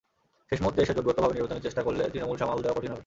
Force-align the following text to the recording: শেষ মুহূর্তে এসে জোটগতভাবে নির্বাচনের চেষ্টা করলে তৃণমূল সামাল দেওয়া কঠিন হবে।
শেষ 0.49 0.59
মুহূর্তে 0.63 0.79
এসে 0.83 0.93
জোটগতভাবে 0.97 1.33
নির্বাচনের 1.35 1.65
চেষ্টা 1.65 1.81
করলে 1.85 2.03
তৃণমূল 2.11 2.37
সামাল 2.41 2.57
দেওয়া 2.63 2.75
কঠিন 2.77 2.91
হবে। 2.91 2.99